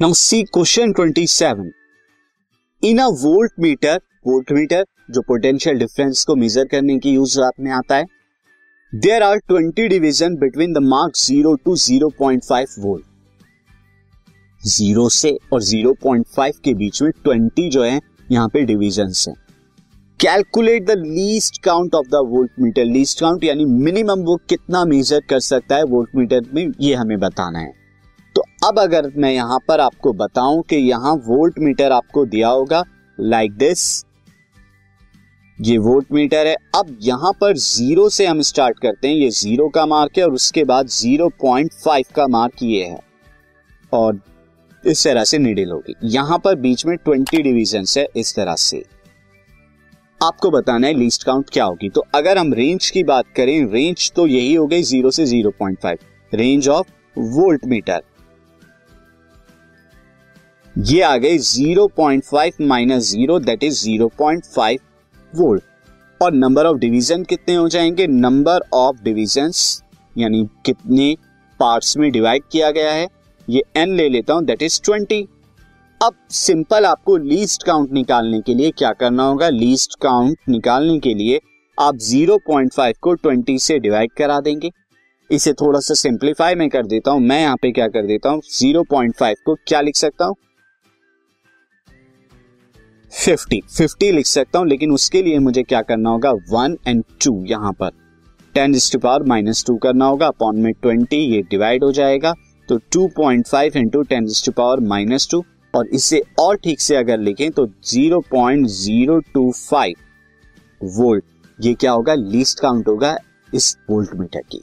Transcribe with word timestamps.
Now 0.00 0.12
see 0.12 0.42
question 0.44 0.92
27 0.92 1.60
in 2.82 2.98
a 2.98 3.06
voltmeter 3.60 4.00
voltmeter 4.52 4.84
जो 5.10 5.20
potential 5.20 5.78
difference 5.78 6.24
को 6.24 6.34
measure 6.36 6.64
करने 6.64 6.98
की 6.98 7.10
यूज़ 7.10 7.38
रात 7.40 7.60
में 7.60 7.70
आता 7.72 7.96
है 7.96 8.04
there 8.92 9.22
are 9.22 9.38
20 9.52 9.88
division 9.88 10.36
between 10.36 10.72
the 10.72 10.78
mark 10.78 11.16
0 11.16 11.54
to 11.64 11.76
0.5 11.76 12.74
volt 12.78 13.04
zero 14.62 15.08
से 15.08 15.36
और 15.52 15.62
0.5 15.62 16.58
के 16.64 16.74
बीच 16.74 17.02
में 17.02 17.10
20 17.28 17.68
जो 17.70 17.84
है, 17.84 18.00
यहाँ 18.32 18.48
पे 18.48 18.64
डिविजन 18.64 19.12
है। 19.28 19.34
Calculate 20.20 20.86
the 20.86 20.98
least 20.98 21.62
count 21.62 21.94
of 21.94 22.06
the 22.06 22.24
voltmeter 22.60 22.84
least 22.84 23.20
count 23.20 23.44
यानी 23.44 23.64
मिनिमम 23.64 24.26
वो 24.26 24.36
कितना 24.48 24.84
मेजर 24.84 25.22
कर 25.30 25.40
सकता 25.40 25.76
है 25.76 25.84
वोल्ट 25.86 26.16
मीटर 26.16 26.44
में, 26.54 26.72
ये 26.80 26.94
हमें 26.94 27.18
बताना 27.18 27.58
है। 27.58 27.85
तो 28.36 28.42
अब 28.64 28.78
अगर 28.78 29.10
मैं 29.16 29.32
यहाँ 29.32 29.58
पर 29.68 29.80
आपको 29.80 30.12
बताऊँ 30.14 30.62
कि 30.62 30.76
यहाँ 30.76 31.14
वोल्ट 31.26 31.58
मीटर 31.58 31.92
आपको 31.92 32.24
दिया 32.26 32.48
होगा 32.48 32.82
लाइक 33.18 33.50
like 33.50 33.58
दिस 33.58 34.04
ये 35.58 35.76
वोल्ट 35.78 36.12
मीटर 36.12 36.46
है। 36.46 36.54
अब 36.76 36.96
यहाँ 37.02 37.32
पर 37.40 37.56
ज़ीरो 37.56 38.08
से 38.08 38.26
हम 38.26 38.40
स्टार्ट 38.42 38.78
करते 38.78 39.08
हैं। 39.08 39.14
ये 39.14 39.28
ज़ीरो 39.30 39.68
का 39.68 39.84
मार्क 39.86 40.18
है 40.18 40.24
और 40.24 40.32
उसके 40.32 40.64
बाद 40.64 40.88
ज़ीरो 40.88 41.28
पॉइंट 41.42 41.72
फाइव 41.74 42.04
का 42.16 42.26
मार्क 42.26 42.62
ये 42.62 42.84
है। 42.84 42.98
और 43.92 44.20
इस 44.84 45.04
तरह 45.04 45.24
से 45.24 45.38
निडिल 45.38 45.70
होगी। 45.70 45.94
यहाँ 46.06 46.38
पर 46.38 46.54
बीच 46.56 46.84
में 46.86 46.96
ट्वेंटी 46.96 47.42
डिविजन 47.42 47.84
है 47.96 48.06
इस 48.16 48.34
तरह 48.36 48.54
से। 48.56 48.82
आपको 50.20 50.50
बताना 50.50 50.86
है 50.86 50.92
लीस्ट 50.94 51.24
काउंट 51.24 51.50
क्या 51.52 51.64
होगी। 51.64 51.88
तो 51.88 52.04
अगर 52.14 52.38
हम 52.38 52.52
रेंज 52.54 52.90
की 52.90 53.04
बात 53.04 53.32
करें 53.36 53.72
रेंज 53.72 54.10
तो 54.16 54.26
यही 54.26 54.54
हो 54.54 54.66
गई 54.66 54.82
ज़ीरो 54.82 55.10
से 55.10 55.26
zero 55.26 55.50
point 55.58 55.78
five. 55.82 55.98
Range 56.32 56.68
of 56.68 56.90
voltmeter 57.66 58.02
ये 60.78 61.00
आ 61.02 61.16
गई 61.16 61.38
zero 61.38 61.86
point 61.86 62.24
five 62.24 62.52
minus 62.60 63.02
zero 63.10 63.38
that 63.38 63.62
is 63.64 63.74
zero 63.74 64.08
point 64.18 64.44
five 64.44 64.78
volt 65.34 65.62
और 66.20 66.32
नंबर 66.32 66.66
ऑफ़ 66.66 66.76
डिवीज़न 66.78 67.22
कितने 67.24 67.54
हो 67.54 67.68
जाएँगे? 67.68 68.06
नंबर 68.06 68.60
ऑफ़ 68.74 68.96
डिविजन 69.02 69.52
यानी 70.18 70.48
कितने 70.66 71.16
पार्ट्स 71.60 71.96
में 71.96 72.10
डिवाइड 72.12 72.42
किया 72.52 72.70
गया 72.70 72.92
है? 72.92 73.08
ये 73.50 73.62
एन 73.76 73.94
ले 73.96 74.08
लेता 74.08 74.34
हूँ 74.34 74.44
दैट 74.44 74.62
इज़ 74.62 74.80
ट्वेंटी 74.84 75.28
अब 76.00 76.14
सिंपल 76.30 76.84
आपको 76.84 77.16
लीस्ट 77.16 77.62
काउंट 77.62 77.92
निकालने 77.92 78.40
के 78.40 78.54
लिए 78.54 78.70
क्या 78.70 78.92
करना 78.92 79.22
होगा? 79.22 79.48
लीस्ट 79.48 79.98
काउंट 80.02 80.38
निकालने 80.48 80.98
के 80.98 81.14
लिए 81.14 81.40
आप 81.80 81.94
0.5 81.94 82.98
को 83.00 83.16
20 83.16 83.58
से 83.58 83.78
डिवाइड 83.78 84.12
करा 84.12 84.40
देंगे। 84.40 84.70
इसे 85.30 85.52
थोड़ा 85.52 85.80
सा 85.80 85.94
सिंप्लीफाई 85.94 86.54
में 86.54 86.68
कर 86.70 86.86
देता 86.86 87.10
हूँ। 87.10 87.20
मैं 87.20 87.40
यहाँ 87.40 87.56
पे 87.62 87.72
क्या 87.72 87.88
कर 87.88 88.06
देता 88.06 88.30
हूँ? 88.30 88.40
0.5 88.40 89.36
को 89.46 89.54
क्या 89.54 89.80
लिख 89.80 89.96
सकता 89.96 90.24
हूँ? 90.24 90.34
50 93.12 93.60
50 93.70 94.12
लिख 94.12 94.26
सकता 94.26 94.58
हूँ, 94.58 94.66
लेकिन 94.68 94.92
उसके 94.92 95.22
लिए 95.22 95.38
मुझे 95.38 95.62
क्या 95.62 95.82
करना 95.82 96.10
होगा? 96.10 96.32
वन 96.50 96.76
एंड 96.86 97.04
टू 97.24 97.44
यहाँ 97.46 97.72
पर। 97.72 97.90
Ten 98.54 98.74
to 98.92 98.98
power 98.98 99.22
minus 99.24 99.64
two 99.66 99.76
करना 99.76 100.06
होगा 100.06 100.26
अपॉन 100.26 100.60
में 100.60 100.72
ट्वेंटी 100.72 101.16
ये 101.16 101.42
डिवाइड 101.50 101.84
हो 101.84 101.92
जाएगा। 101.92 102.34
तो 102.68 102.78
two 102.92 103.06
point 103.16 103.46
five 103.46 103.72
into 103.76 104.02
ten 104.04 104.26
to 104.44 104.52
power 104.52 104.80
minus 104.86 105.28
two 105.30 105.44
और 105.74 105.86
इसे 105.94 106.22
और 106.38 106.56
ठीक 106.56 106.80
से 106.80 106.96
अगर 106.96 107.18
लिखें 107.18 107.50
तो 107.50 107.66
0.025 107.84 109.94
वोल्ट 110.80 111.24
ये 111.58 111.74
क्या 111.74 111.92
होगा? 111.92 112.14
लीस्ट 112.14 112.60
काउंट 112.60 112.88
होगा 112.88 113.18
इस 113.54 113.76
वोल्ट 113.90 114.14
मीटर 114.14 114.42
की। 114.42 114.62